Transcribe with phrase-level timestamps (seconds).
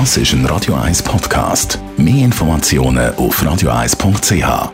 [0.00, 1.78] Das ist ein Radio 1 Podcast.
[1.96, 4.72] Mehr Informationen auf radio1.ch.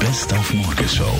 [0.00, 1.16] Best auf Morgenshow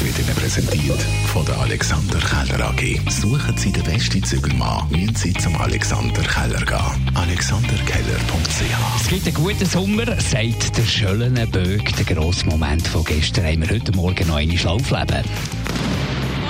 [0.00, 1.00] wird Ihnen präsentiert
[1.32, 3.08] von der Alexander Keller AG.
[3.08, 7.16] Suchen Sie den besten Zügelmann, müssen Sie zum Alexander Keller gehen.
[7.16, 11.94] AlexanderKeller.ch Es gibt einen guten Sommer, sagt der schöne Böck.
[11.98, 15.22] Der grosse Moment von gestern haben wir heute Morgen noch eine Schlaufleben.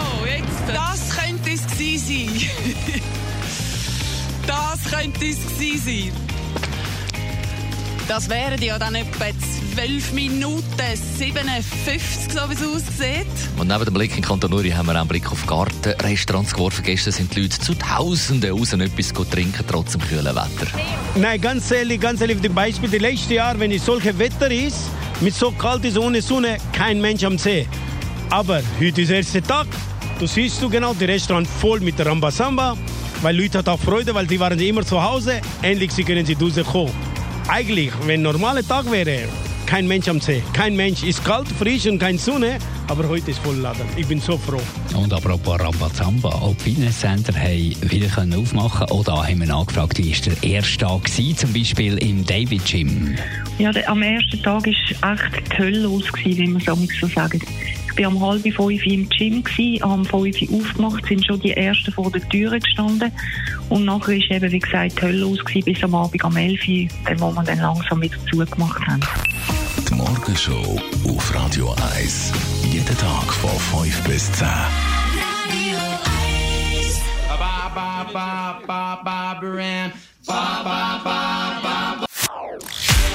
[0.01, 3.01] Oh, jetzt, das könnte es gewesen sein.
[4.83, 6.13] das könnte es gewesen sein.
[8.09, 9.27] Das wären ja dann etwa
[9.75, 10.65] 12 Minuten
[11.17, 13.27] 57, so wie es aussieht.
[13.57, 16.83] Und neben dem Blick in Kanton Uri haben wir auch einen Blick auf Gartenrestaurants geworfen.
[16.83, 20.67] Gestern sind die Leute zu Tausenden raus etwas trinken, trotz dem kühlen Wetter.
[21.15, 24.91] Nein, ganz ehrlich, ganz ehrlich, zum Beispiel, die letzten Jahre, wenn es solche Wetter ist,
[25.21, 27.69] mit so kalt ist, ohne Sonne, kein Mensch am See.
[28.31, 29.69] Aber heute ist der erste Tag,
[30.19, 32.77] du siehst du genau, die Restaurant voll mit der Rambasamba,
[33.23, 36.35] weil Leute hat auch Freude, weil die waren immer zu Hause, endlich sie können sie
[36.35, 36.93] rauskommen.
[37.49, 39.29] Eigentlich, wenn ein normaler Tag wäre,
[39.71, 40.43] kein Mensch am See.
[40.53, 41.05] Kein Mensch.
[41.05, 43.87] Ist kalt, frisch und keine Sonne, aber heute ist voll Laden.
[43.97, 44.61] Ich bin so froh.
[44.97, 50.11] Und apropos Rambazamba, Alpine Center haben wieder können aufmachen Auch da haben wir angefragt, wie
[50.11, 53.15] war der erste Tag gewesen, zum Beispiel im David Gym.
[53.59, 57.41] Ja, der, am ersten Tag war echt die Hölle los, gewesen, wie man so sagen.
[57.97, 61.93] Ich war um halb fünf im Gym, gewesen, am fünf aufgemacht, sind schon die ersten
[61.93, 63.13] vor der Tür gestanden.
[63.69, 66.61] Und nachher war eben, wie gesagt, die Hölle los, gewesen, bis am Abend um elf
[66.67, 66.89] Uhr,
[67.19, 69.01] wo wir dann langsam wieder zugemacht haben.
[69.89, 72.33] Die Morgenshow auf Radio 1.
[72.73, 73.51] Jeden Tag von
[73.83, 74.47] 5 bis 10.